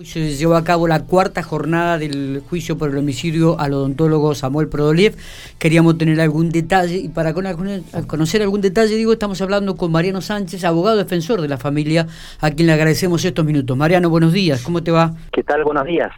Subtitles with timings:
[0.00, 4.32] Hoy se llevó a cabo la cuarta jornada del juicio por el homicidio al odontólogo
[4.32, 5.16] Samuel Prodoliev.
[5.58, 10.62] Queríamos tener algún detalle y para conocer algún detalle, digo, estamos hablando con Mariano Sánchez,
[10.62, 12.06] abogado defensor de la familia,
[12.40, 13.76] a quien le agradecemos estos minutos.
[13.76, 15.16] Mariano, buenos días, ¿cómo te va?
[15.32, 15.64] ¿Qué tal?
[15.64, 16.12] Buenos días.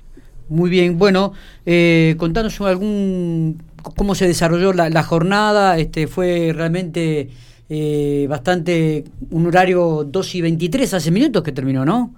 [0.51, 1.33] Muy bien, bueno,
[1.65, 3.63] eh, contanos algún
[3.97, 7.31] cómo se desarrolló la, jornada, este fue realmente
[7.71, 12.13] eh, bastante un horario 2 y 23 hace minutos que terminó, ¿no?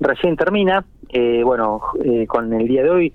[0.00, 0.84] Recién termina.
[1.08, 3.12] Eh, bueno, eh, con el día de hoy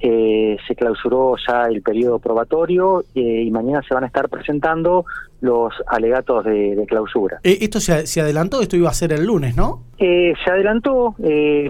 [0.00, 5.04] eh, se clausuró ya el periodo probatorio y mañana se van a estar presentando
[5.40, 7.38] los alegatos de, clausura.
[7.42, 8.60] ¿Esto se, se, adelantó?
[8.60, 9.84] Esto iba a ser el lunes, ¿no?
[9.98, 11.14] se adelantó,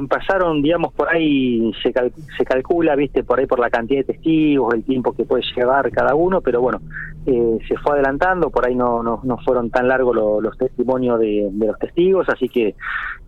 [0.09, 4.72] pasaron, digamos, por ahí se, se calcula, viste, por ahí por la cantidad de testigos,
[4.72, 6.80] el tiempo que puede llevar cada uno, pero bueno,
[7.27, 11.66] se fue adelantando, por ahí no, no, no fueron tan largos los testimonios de, de,
[11.66, 12.74] los testigos, así que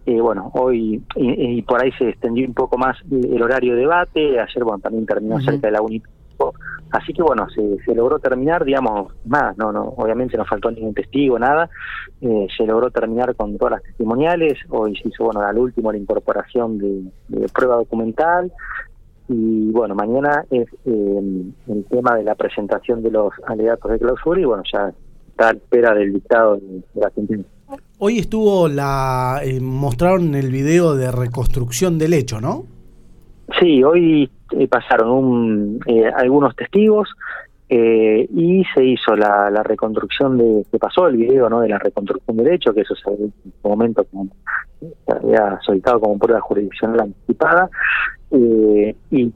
[0.07, 4.39] eh, bueno, hoy y, por ahí se extendió un poco más el horario de debate,
[4.39, 6.03] ayer bueno también terminó cerca de la UNI.
[6.91, 10.95] Así que bueno, se, se, logró terminar, digamos, más, no, no, obviamente no faltó ningún
[10.95, 11.69] testigo, nada,
[12.21, 15.99] eh, se logró terminar con todas las testimoniales, hoy se hizo, bueno, al último la
[15.99, 18.53] incorporación de, prueba documental,
[19.29, 24.41] y bueno, mañana es eh, el tema de la presentación de los alegatos de clausura
[24.41, 24.93] y bueno, ya
[25.31, 27.54] está a espera del dictado de, la sentencia.
[27.99, 29.41] Hoy estuvo la.
[29.45, 32.65] Eh, mostraron el video de reconstrucción del hecho, ¿no?
[33.61, 37.09] Sí, hoy eh, pasaron un, eh, algunos testigos
[37.69, 40.67] y se hizo la, reconstrucción de.
[40.71, 41.61] que pasó el video, ¿no?
[41.61, 44.29] De la reconstrucción del hecho, que eso se en su momento como,
[44.81, 47.71] se había solicitado como prueba jurisdiccional anticipada.
[48.31, 49.33] y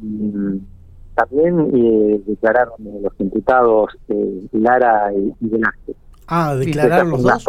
[1.15, 3.97] también declararon los imputados
[4.53, 5.97] Lara y, y Velázquez.
[6.29, 7.45] Ah, declararon los dos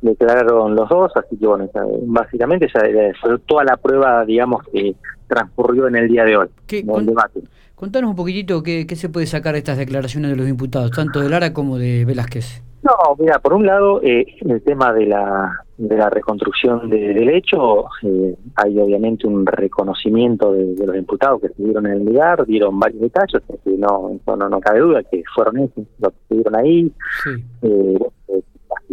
[0.00, 1.68] declararon los dos, así que bueno,
[2.02, 2.80] básicamente ya
[3.20, 4.94] fue toda la prueba, digamos, que
[5.26, 7.40] transcurrió en el día de hoy, en el debate.
[7.74, 11.20] Contanos un poquitito qué, qué se puede sacar de estas declaraciones de los imputados, tanto
[11.20, 12.62] de Lara como de Velázquez.
[12.82, 17.86] No, mira, por un lado, eh, el tema de la, de la reconstrucción del hecho,
[18.02, 23.00] eh, hay obviamente un reconocimiento de, los imputados que estuvieron en el lugar, dieron varios
[23.00, 26.92] detalles, que no, no, no cabe duda que fueron ellos los que estuvieron ahí.
[27.24, 27.44] Sí.
[27.62, 27.98] Eh,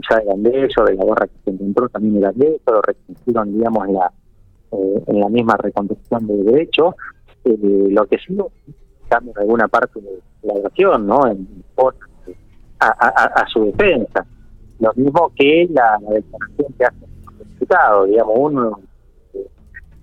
[0.10, 2.82] ya eran de ellos, de la gorra que se encontró también era de ellos, lo
[2.82, 4.12] reconocieron, digamos, en la,
[4.72, 6.96] eh, en la misma reconstrucción de derecho.
[7.44, 8.36] Eh, lo que sí
[9.08, 11.28] cambia alguna parte de la oración, ¿no?
[11.28, 11.48] En,
[12.80, 14.26] a, a, su defensa.
[14.80, 17.06] Lo mismo que la, declaración que hace
[17.40, 18.80] el diputado, digamos, uno
[19.34, 19.48] eh,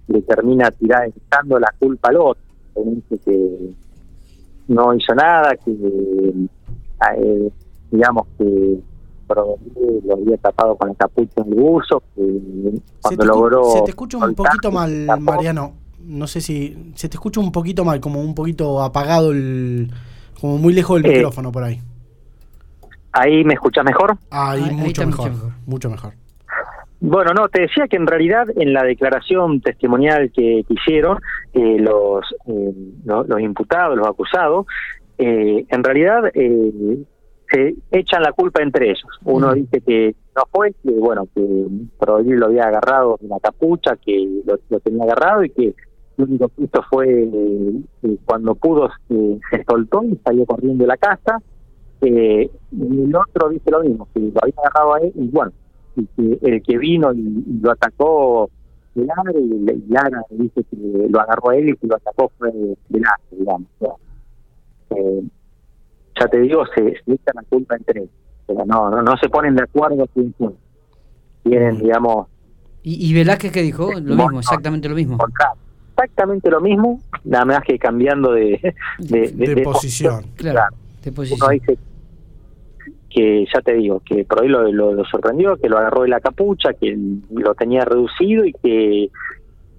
[0.08, 2.42] le termina tirando la culpa al otro,
[2.76, 3.74] dice que
[4.69, 7.50] no hizo nada, que eh,
[7.90, 8.78] digamos que
[9.34, 13.65] lo había tapado con el capucho en el buzo, cuando se logró...
[13.65, 15.75] Se te escucha un poquito mal, Mariano.
[16.04, 16.93] No sé si...
[16.94, 19.91] Se te escucha un poquito mal, como un poquito apagado, el
[20.43, 21.81] como muy lejos del eh, micrófono por ahí.
[23.12, 24.16] ¿Ahí me escuchas mejor?
[24.31, 25.31] Ahí, mucho, mejor,
[25.66, 26.14] mucho mejor.
[26.99, 31.19] Bueno, no, te decía que en realidad en la declaración testimonial que, hicieron
[31.53, 34.66] eh, los, eh, los, imputados, los acusados,
[35.19, 36.25] en realidad
[37.52, 39.08] se echan la culpa entre ellos.
[39.24, 41.66] Uno dice que no fue, que bueno, que
[42.00, 45.74] Rodríguez lo había agarrado en la capucha, que lo, tenía agarrado y que
[46.16, 50.96] lo único que hizo fue eh, cuando pudo se soltó y salió corriendo de la
[50.96, 51.42] casa.
[52.00, 55.52] Eh, y el otro dice lo mismo, que lo había agarrado a él y bueno,
[55.96, 58.50] y que el que vino y, lo atacó
[58.94, 60.76] Lara y Lara dice que
[61.08, 62.50] lo agarró a él y que lo atacó fue
[62.88, 63.69] Lara, digamos.
[64.90, 65.22] Eh,
[66.22, 68.12] ya te digo, se, se echan la culpa entre ellos.
[68.47, 70.34] Pero no, no, no se ponen de acuerdo quién.
[71.43, 72.28] Tienen, digamos...
[72.84, 73.93] ¿Y, y Velázquez qué dijo?
[73.93, 75.19] Lo mismo, exactamente lo mismo.
[75.91, 80.25] Exactamente lo mismo, nada más que cambiando de, de, posición.
[80.37, 81.41] Claro, de posición.
[81.43, 81.78] Uno dice
[83.11, 86.09] que ya te digo, que por ahí lo, lo, lo, sorprendió, que lo agarró de
[86.09, 86.97] la capucha, que
[87.31, 89.11] lo tenía reducido y que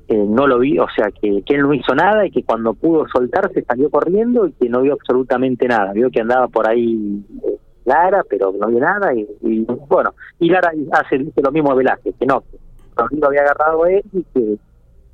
[0.09, 3.05] no lo vi, o sea, que, que, él no hizo nada y que cuando pudo
[3.08, 5.94] soltarse salió corriendo y que no vio absolutamente nada.
[5.94, 10.72] Vio que andaba por ahí eh, Lara, pero no vio nada y, bueno, y Lara
[10.91, 14.23] hace dice lo mismo a Velázquez, que no, que lo había agarrado a él y
[14.34, 14.58] que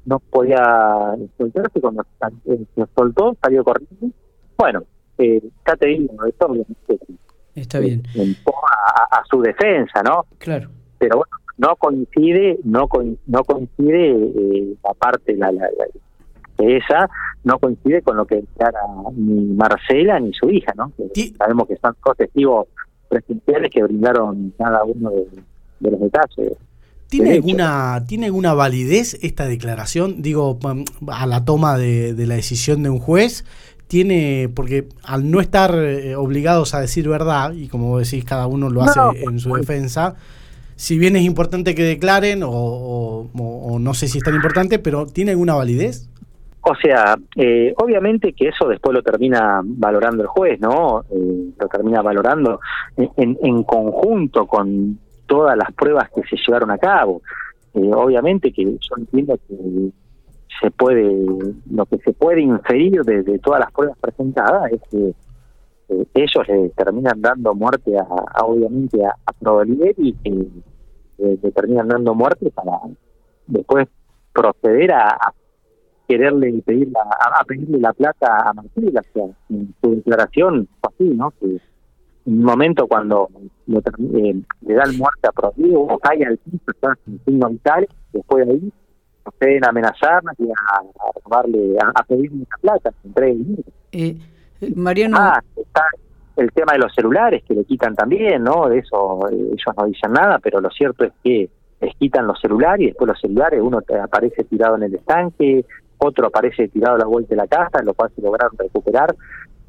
[0.05, 2.03] no podía soltarse cuando
[2.45, 4.15] se soltó, salió corriendo.
[4.57, 4.83] Bueno,
[5.17, 6.51] eh, ya te digo, esto
[7.55, 8.03] Está bien.
[8.15, 10.25] A, a, su defensa, ¿no?
[10.37, 10.69] Claro.
[10.97, 12.89] Pero bueno, no coincide no
[13.27, 15.69] no coincide eh, la parte la, la,
[16.57, 17.09] esa
[17.43, 18.79] no coincide con lo que declara
[19.15, 20.91] ni Marcela ni su hija no
[21.37, 22.67] sabemos que están dos testigos
[23.09, 26.53] presenciales que brindaron cada uno de, los detalles.
[27.07, 30.21] ¿Tiene alguna, ¿Tiene alguna validez esta declaración?
[30.21, 30.59] Digo,
[31.07, 33.45] a la toma de, la decisión de un juez,
[33.87, 38.69] tiene, porque al no estar eh, obligados a decir verdad, y como decís, cada uno
[38.69, 40.15] lo hace en su defensa,
[40.79, 43.27] si bien es importante que declaren, o,
[43.81, 46.09] no sé si es tan importante, pero ¿tiene alguna validez?
[46.61, 51.01] O sea, eh, obviamente que eso después lo termina valorando el juez, ¿no?
[51.11, 52.61] Eh, lo termina valorando
[52.95, 57.21] en, en conjunto con todas las pruebas que se llevaron a cabo.
[57.73, 59.91] Eh, obviamente que yo entiendo que
[60.61, 61.13] se puede,
[61.71, 65.13] lo que se puede inferir de, todas las pruebas presentadas es que
[65.89, 70.29] eh, ellos le terminan dando muerte a, obviamente a, a y que
[71.19, 72.79] eh, le terminan dando muerte para
[73.47, 73.87] después
[74.33, 75.17] proceder a,
[76.07, 78.53] quererle pedir la, a, pedirle la plata a
[79.49, 81.29] en su declaración fue así, ¿no?
[81.39, 81.61] Que
[82.25, 83.29] un momento cuando
[83.67, 85.31] eh, le dan muerte a
[85.75, 88.73] o cae al piso, está sin signos vitales, después de ahí
[89.23, 90.81] proceden a amenazarnos y a,
[91.23, 94.17] robarle, a, pedirle una plata, entre eh, eh,
[94.75, 95.17] Mariano.
[95.19, 95.85] Ah, está
[96.35, 98.69] el tema de los celulares que le quitan también, ¿no?
[98.69, 101.49] De eso ellos no dicen nada, pero lo cierto es que
[101.81, 105.65] les quitan los celulares y después los celulares, uno aparece tirado en el estanque,
[105.97, 109.15] otro aparece tirado a la vuelta de la casa, lo cual se lograron recuperar.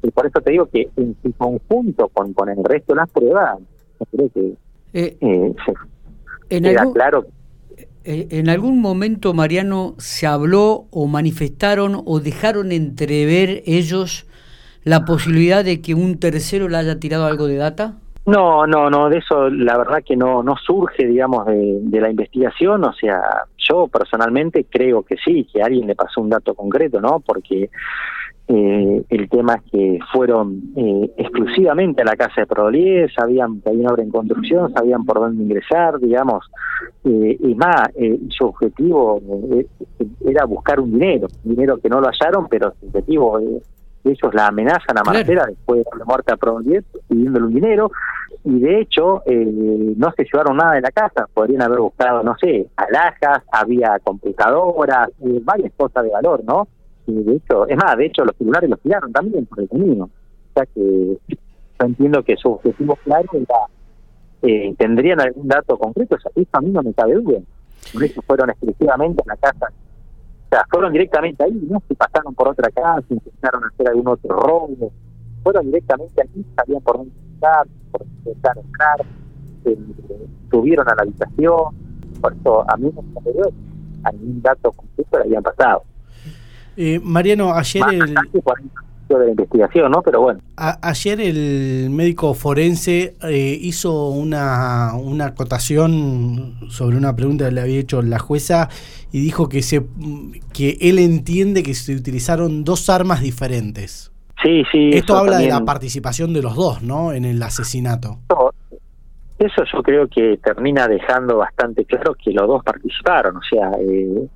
[0.03, 3.09] Y por eso te digo que en su conjunto con, con el resto de las
[3.09, 3.59] pruebas,
[4.11, 4.53] creo que
[4.93, 5.53] eh, eh
[6.49, 7.25] en algún, claro.
[8.03, 14.25] Eh, ¿En algún momento, Mariano, se habló o manifestaron o dejaron entrever ellos
[14.83, 17.93] la posibilidad de que un tercero le haya tirado algo de data?
[18.25, 22.09] No, no, no, de eso la verdad que no, no surge, digamos, de, de, la
[22.11, 22.83] investigación.
[22.85, 23.21] O sea,
[23.57, 27.19] yo personalmente creo que sí, que alguien le pasó un dato concreto, ¿no?
[27.19, 27.69] Porque
[28.53, 33.69] eh, el tema es que fueron eh, exclusivamente a la casa de Prodolier, sabían que
[33.69, 36.49] había una obra en construcción, sabían por dónde ingresar, digamos,
[37.05, 39.21] eh, y más, eh, su objetivo
[40.25, 43.39] era buscar un dinero, dinero que no lo hallaron, pero su objetivo,
[44.03, 47.91] ellos la amenazan a Marcela después de la muerte a Prodolier pidiéndole un dinero,
[48.43, 52.67] y de hecho no se llevaron nada de la casa, podrían haber buscado, no sé,
[52.75, 55.09] alhajas, había computadoras,
[55.43, 56.67] varias cosas de valor, ¿no?
[57.07, 60.05] de hecho, es más, de hecho los celulares los tiraron también por el camino.
[60.05, 61.37] O sea que yo
[61.79, 63.55] entiendo que su objetivo claro era,
[64.43, 67.39] eh, tendrían algún dato concreto, eso a mí no me cabe duda.
[67.93, 69.67] Por eso fueron exclusivamente en la casa.
[70.51, 74.35] O sea, fueron directamente ahí, no se pasaron por otra casa, intentaron hacer algún otro
[74.35, 74.91] robo.
[75.43, 79.05] Fueron directamente ahí, sabían por dónde entrar, por dónde entrar,
[79.63, 79.77] eh,
[80.51, 81.73] subieron a la habitación.
[82.19, 83.49] Por eso a mí no me cabe duda,
[84.03, 85.83] algún dato concreto le habían pasado.
[86.75, 88.15] Eh, Mariano, ayer el...
[89.19, 90.01] de investigación, ¿no?
[90.01, 90.39] Pero bueno.
[90.55, 97.79] ayer el médico forense eh, hizo una, una acotación sobre una pregunta que le había
[97.79, 98.69] hecho la jueza
[99.11, 99.85] y dijo que se
[100.53, 104.11] que él entiende que se utilizaron dos armas diferentes.
[104.43, 104.89] Sí, sí.
[104.93, 107.13] Esto habla de la participación de los dos, ¿no?
[107.13, 108.17] En el asesinato.
[109.37, 114.27] Eso yo creo que termina dejando bastante claro que los dos participaron, o sea, eh,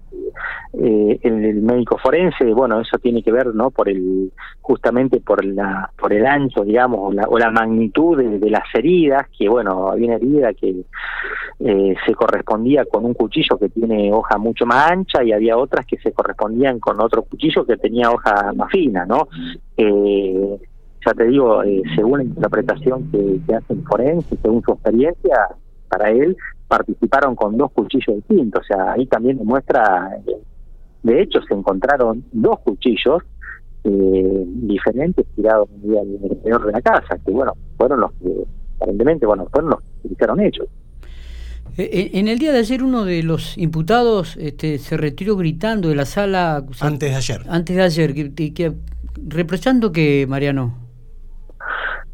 [0.74, 3.72] eh, el, médico forense, bueno, eso tiene que ver, ¿no?
[3.72, 8.50] Por el justamente por la por el ancho, digamos, o la, o la magnitud de,
[8.50, 10.84] las heridas, que bueno, había una herida que
[11.60, 15.86] eh, se correspondía con un cuchillo que tiene hoja mucho más ancha y había otras
[15.86, 19.28] que se correspondían con otro cuchillo que tenía hoja más fina, ¿no?
[19.78, 20.60] Eh,
[21.06, 25.36] ya te digo, eh, según la interpretación que, hace el forense, según su experiencia,
[25.96, 26.36] para él
[26.68, 30.10] participaron con dos cuchillos distintos, o sea, ahí también demuestra,
[31.04, 33.24] de hecho se encontraron dos cuchillos
[33.86, 38.30] eh, diferentes tirados en el interior de la casa, que bueno, fueron los que,
[38.76, 40.68] aparentemente, bueno, fueron los que utilizaron ellos.
[41.78, 45.96] Eh, en el día de ayer uno de los imputados este, se retiró gritando de
[45.96, 46.66] la sala.
[46.82, 47.42] Antes de ayer.
[47.48, 48.74] Antes de ayer, que,
[49.28, 50.85] reprochando que, Mariano.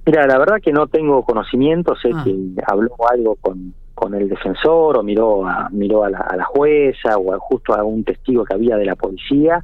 [0.06, 2.24] Mira, la verdad que no tengo conocimiento, sé ah.
[2.24, 6.46] que habló algo con, con el defensor o miró a, miró a la, a la
[6.46, 9.60] jueza o justo a un testigo que había de la policía.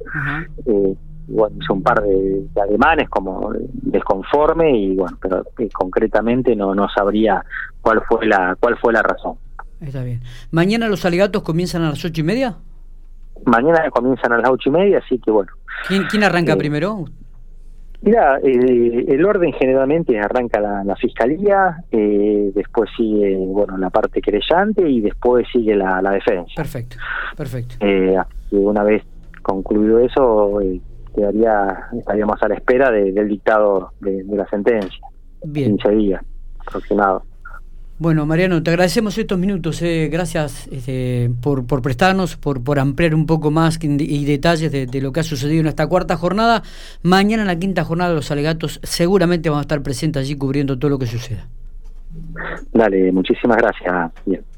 [0.64, 0.94] Eh,
[1.28, 6.88] bueno, hizo un par de, ademanes como desconforme y bueno, pero eh, concretamente no, no
[6.88, 7.44] sabría
[7.80, 9.36] cuál fue la cuál fue la razón.
[9.80, 10.20] Está bien.
[10.50, 12.56] ¿Mañana los alegatos comienzan a las ocho y media?
[13.44, 15.52] Mañana comienzan a las ocho y media, así que bueno.
[15.86, 17.04] ¿Quién, quién arranca eh, primero?
[18.00, 24.88] Mira, eh, el orden generalmente arranca la, fiscalía, eh, después sigue bueno la parte querellante
[24.88, 26.52] y después sigue la, defensa.
[26.56, 26.96] Perfecto,
[27.36, 27.74] perfecto.
[27.80, 28.16] Eh,
[28.52, 29.02] una vez
[29.42, 30.80] concluido eso, eh,
[31.14, 35.00] quedaría, estaríamos a la espera del dictado de, la sentencia.
[35.44, 35.76] Bien.
[35.76, 36.22] 15 días
[36.66, 37.22] aproximado.
[38.00, 39.82] Bueno, Mariano, te agradecemos estos minutos.
[39.82, 40.08] Eh.
[40.10, 45.12] gracias este, por, por prestarnos, por, por ampliar un poco más y detalles de, lo
[45.12, 46.62] que ha sucedido en esta cuarta jornada.
[47.02, 50.78] Mañana en la quinta jornada de los alegatos seguramente vamos a estar presentes allí cubriendo
[50.78, 51.48] todo lo que suceda.
[52.72, 54.12] Dale, muchísimas gracias.
[54.24, 54.44] Bien.